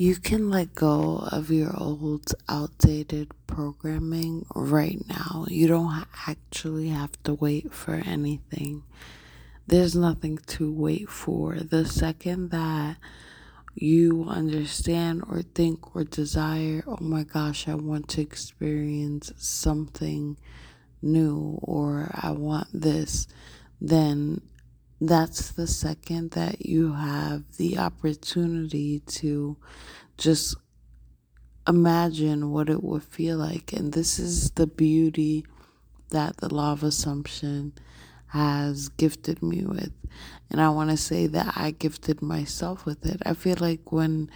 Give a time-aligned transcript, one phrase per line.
[0.00, 5.44] you can let go of your old, outdated programming right now.
[5.48, 8.84] You don't actually have to wait for anything.
[9.66, 11.56] There's nothing to wait for.
[11.56, 12.98] The second that
[13.74, 20.36] you understand or think or desire, oh my gosh, I want to experience something
[21.02, 23.26] new or I want this,
[23.80, 24.42] then
[25.00, 29.56] that's the second that you have the opportunity to
[30.16, 30.56] just
[31.66, 33.72] imagine what it would feel like.
[33.72, 35.44] And this is the beauty
[36.10, 37.74] that the law of assumption
[38.28, 39.92] has gifted me with.
[40.50, 43.22] And I want to say that I gifted myself with it.
[43.24, 44.30] I feel like when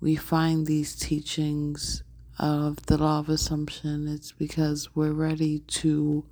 [0.00, 2.02] we find these teachings
[2.38, 6.24] of the law of assumption, it's because we're ready to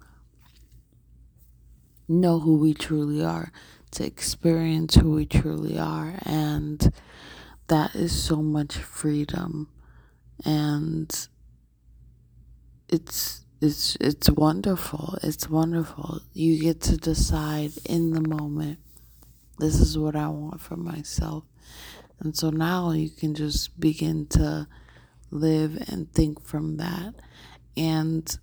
[2.09, 3.51] know who we truly are,
[3.95, 6.15] to experience who we truly are.
[6.25, 6.93] And
[7.69, 9.69] that is so much freedom.
[10.45, 11.29] And
[12.89, 15.19] it's it's it's wonderful.
[15.23, 16.21] It's wonderful.
[16.33, 18.79] You get to decide in the moment.
[19.59, 21.45] This is what I want for myself.
[22.21, 24.69] And so now you can just begin to
[25.31, 27.15] live and think from that.
[27.77, 28.37] And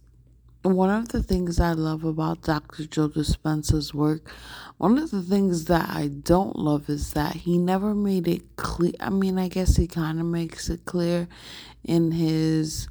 [0.64, 2.86] one of the things I love about Dr.
[2.86, 4.30] Joe Dispenza's work,
[4.78, 8.94] one of the things that I don't love is that he never made it clear.
[9.00, 11.28] I mean, I guess he kind of makes it clear
[11.84, 12.88] in his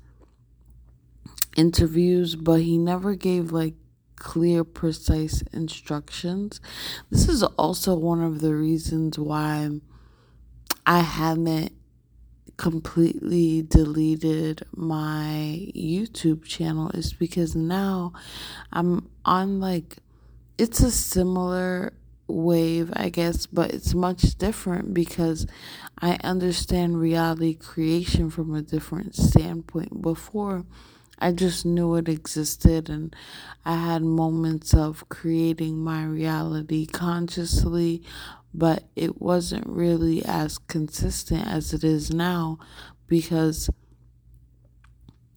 [1.57, 3.75] interviews, but he never gave like
[4.17, 6.61] clear, precise instructions.
[7.11, 9.71] This is also one of the reasons why
[10.87, 11.73] I haven't
[12.57, 18.13] completely deleted my YouTube channel is because now
[18.73, 19.99] I'm on like
[20.59, 21.95] it's a similar
[22.31, 25.47] wave, I guess, but it's much different because
[25.99, 30.03] I understand reality creation from a different standpoint.
[30.03, 30.65] Before,
[31.19, 33.15] I just knew it existed, and
[33.65, 38.03] I had moments of creating my reality consciously,
[38.53, 42.59] but it wasn't really as consistent as it is now
[43.07, 43.71] because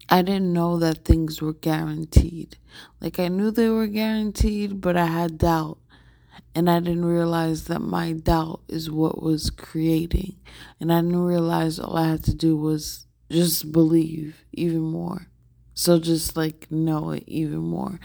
[0.08, 2.58] I didn't know that things were guaranteed.
[3.00, 5.78] Like I knew they were guaranteed, but I had doubt.
[6.54, 10.36] And I didn't realize that my doubt is what was creating.
[10.78, 15.28] And I didn't realize all I had to do was just believe even more.
[15.74, 17.98] So just like know it even more.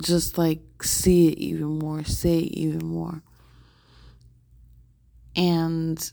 [0.00, 3.22] Just like see it even more, say it even more.
[5.36, 6.12] And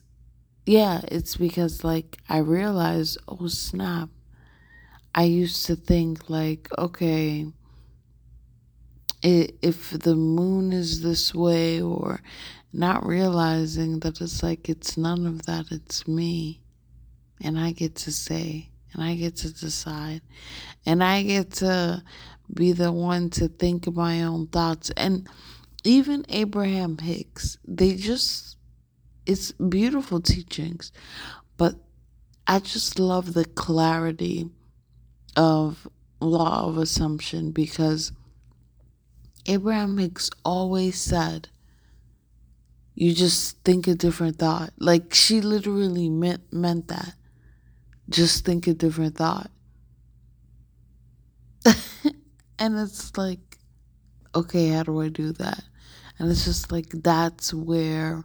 [0.66, 4.10] yeah, it's because like I realized, oh snap.
[5.14, 7.46] I used to think like, okay,
[9.22, 12.22] if the moon is this way or
[12.74, 16.62] not realizing that it's like it's none of that, it's me.
[17.44, 20.22] And I get to say, and I get to decide,
[20.86, 22.04] and I get to
[22.54, 24.92] be the one to think my own thoughts.
[24.92, 25.28] And
[25.84, 28.58] even Abraham Hicks, they just
[29.26, 30.92] it's beautiful teachings,
[31.58, 31.76] but
[32.48, 34.50] I just love the clarity
[35.36, 35.88] of
[36.20, 38.12] law of assumption because
[39.46, 41.50] Abraham Hicks always said,
[42.94, 44.72] you just think a different thought.
[44.78, 47.14] Like she literally meant meant that.
[48.10, 49.50] Just think a different thought.
[52.60, 53.58] and it's like,
[54.36, 55.64] okay, how do I do that?
[56.20, 58.24] And it's just like that's where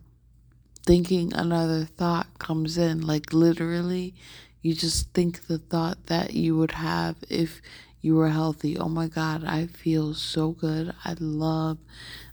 [0.86, 3.00] thinking another thought comes in.
[3.00, 4.14] Like literally,
[4.62, 7.60] you just think the thought that you would have if
[8.00, 8.78] you were healthy.
[8.78, 10.94] Oh my God, I feel so good.
[11.04, 11.78] I love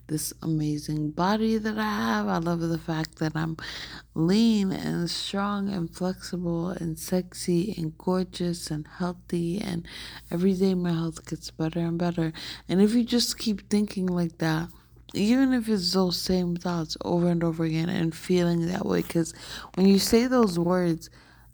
[0.08, 2.28] this amazing body that I have.
[2.28, 3.58] I love the fact that I'm
[4.14, 9.59] lean and strong and flexible and sexy and gorgeous and healthy.
[9.59, 9.88] And
[10.30, 12.34] every day my health gets better and better.
[12.70, 14.70] And if you just keep thinking like that,
[15.13, 19.34] even if it's those same thoughts over and over again and feeling that way because
[19.75, 21.09] when you say those words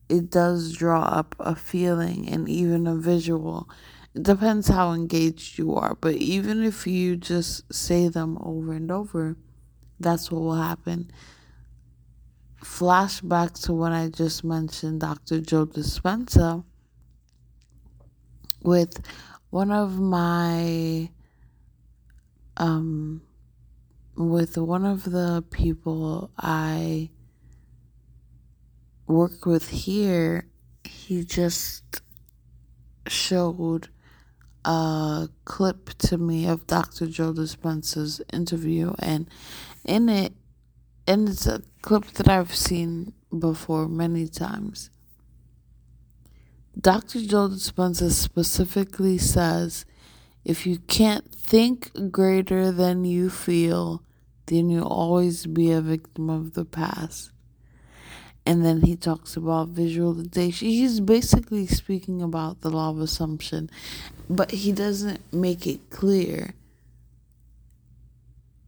[0.07, 3.69] it does draw up a feeling and even a visual.
[4.15, 8.91] It depends how engaged you are but even if you just say them over and
[8.91, 9.35] over
[9.99, 11.11] that's what will happen.
[12.63, 16.63] Flashback to when i just mentioned dr joe dispenza
[18.61, 19.01] with
[19.49, 21.09] one of my
[22.57, 23.21] um
[24.19, 27.09] with one of the people I
[29.07, 30.45] work with here,
[30.83, 32.01] he just
[33.07, 33.87] showed
[34.65, 37.07] a clip to me of Dr.
[37.07, 39.29] Joe Dispenza's interview, and
[39.85, 40.33] in it,
[41.07, 44.89] and it's a clip that I've seen before many times.
[46.77, 47.21] Dr.
[47.21, 49.85] Joe Dispenza specifically says
[50.43, 54.03] if you can't think greater than you feel,
[54.49, 57.31] then you'll always be a victim of the past.
[58.45, 60.67] And then he talks about visualization.
[60.67, 63.69] He's basically speaking about the law of assumption,
[64.27, 66.55] but he doesn't make it clear.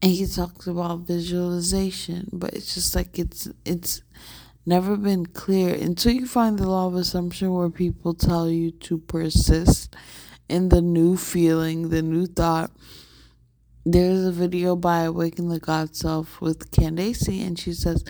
[0.03, 4.01] And he talks about visualization, but it's just like it's it's
[4.65, 8.99] never been clear until you find the law of assumption where people tell you to
[8.99, 9.95] persist
[10.47, 12.71] in the new feeling, the new thought.
[13.85, 18.03] There's a video by Awaken the God Self with Candace, and she says,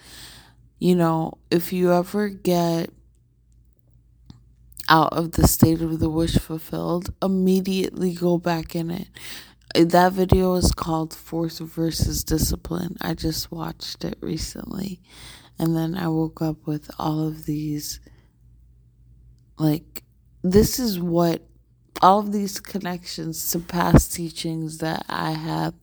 [0.79, 2.89] you know, if you ever get
[4.89, 9.07] out of the state of the wish fulfilled, immediately go back in it.
[9.73, 12.97] That video is called Force versus Discipline.
[12.99, 14.99] I just watched it recently.
[15.57, 18.01] And then I woke up with all of these.
[19.57, 20.03] Like,
[20.43, 21.47] this is what
[22.01, 25.73] all of these connections to past teachings that I have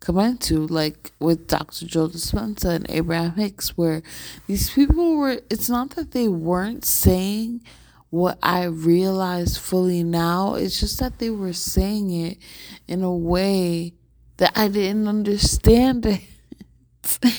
[0.00, 1.86] come into, like with Dr.
[1.86, 4.02] Joe Dispenza and Abraham Hicks, where
[4.46, 7.62] these people were, it's not that they weren't saying
[8.10, 12.38] what I realize fully now, it's just that they were saying it
[12.86, 13.94] in a way
[14.36, 16.22] that I didn't understand it.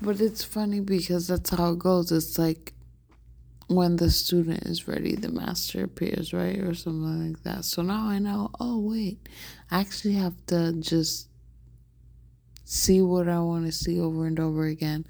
[0.00, 2.12] but it's funny because that's how it goes.
[2.12, 2.72] It's like
[3.74, 6.58] when the student is ready, the master appears, right?
[6.58, 7.64] Or something like that.
[7.64, 9.28] So now I know, oh, wait,
[9.70, 11.28] I actually have to just
[12.64, 15.06] see what I want to see over and over again,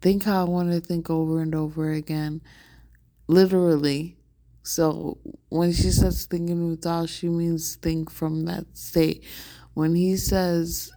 [0.00, 2.42] think how I want to think over and over again,
[3.26, 4.18] literally.
[4.62, 5.18] So
[5.48, 9.24] when she says thinking without, she means think from that state.
[9.74, 10.92] When he says,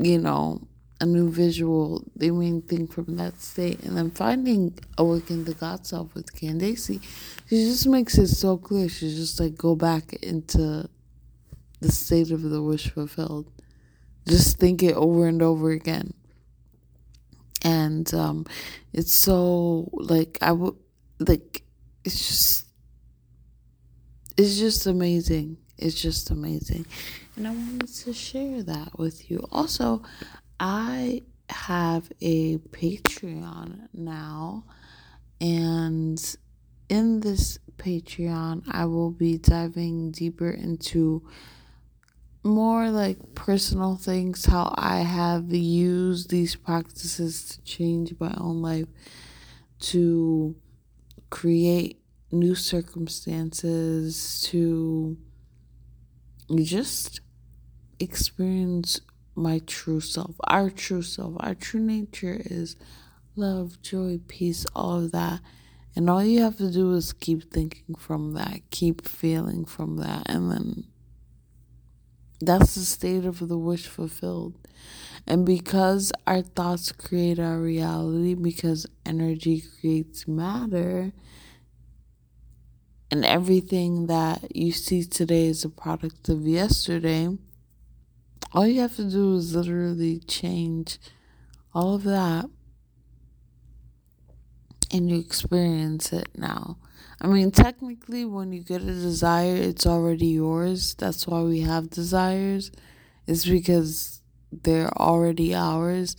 [0.00, 0.68] you know,
[1.04, 3.82] a new visual, they mean think from that state.
[3.84, 7.00] And then finding Awaken the God Self with Candace, she
[7.50, 8.88] just makes it so clear.
[8.88, 10.88] She's just like, go back into
[11.80, 13.50] the state of the wish fulfilled.
[14.26, 16.14] Just think it over and over again.
[17.62, 18.46] And um,
[18.92, 20.76] it's so, like, I would,
[21.18, 21.62] like,
[22.04, 22.66] it's just,
[24.36, 25.58] it's just amazing.
[25.76, 26.86] It's just amazing.
[27.36, 29.46] And I wanted to share that with you.
[29.50, 30.02] Also,
[30.58, 34.64] I have a Patreon now,
[35.40, 36.36] and
[36.88, 41.22] in this Patreon, I will be diving deeper into
[42.42, 48.88] more like personal things, how I have used these practices to change my own life,
[49.80, 50.54] to
[51.30, 55.16] create new circumstances, to
[56.54, 57.20] just
[57.98, 59.00] experience
[59.34, 61.34] my true self, our true self.
[61.40, 62.76] Our true nature is
[63.36, 65.40] love, joy, peace, all of that.
[65.96, 70.24] And all you have to do is keep thinking from that, keep feeling from that,
[70.26, 70.84] and then
[72.40, 74.58] that's the state of the wish fulfilled.
[75.26, 81.12] And because our thoughts create our reality, because energy creates matter,
[83.10, 87.38] and everything that you see today is a product of yesterday
[88.54, 90.98] all you have to do is literally change
[91.74, 92.46] all of that
[94.92, 96.78] and you experience it now.
[97.20, 100.94] I mean, technically, when you get a desire, it's already yours.
[100.94, 102.70] That's why we have desires,
[103.26, 104.20] it's because
[104.52, 106.16] they're already ours.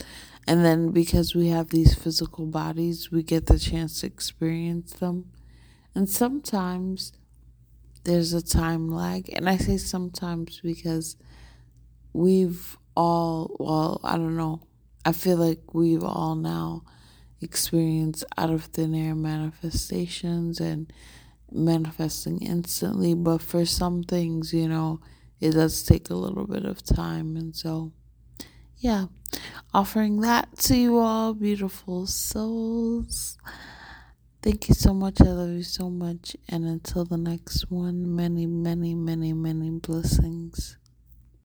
[0.48, 5.31] And then because we have these physical bodies, we get the chance to experience them.
[5.95, 7.13] And sometimes
[8.03, 9.29] there's a time lag.
[9.33, 11.15] And I say sometimes because
[12.15, 14.62] we've all, well, I don't know,
[15.03, 16.84] I feel like we've all now
[17.41, 20.91] experienced out of thin air manifestations and
[21.51, 25.01] manifesting instantly, but for some things, you know,
[25.41, 27.36] it does take a little bit of time.
[27.36, 27.91] And so,
[28.77, 29.07] yeah,
[29.74, 33.38] offering that to you all, beautiful souls.
[34.41, 35.19] Thank you so much.
[35.19, 36.38] I love you so much.
[36.48, 40.77] And until the next one, many, many, many, many blessings.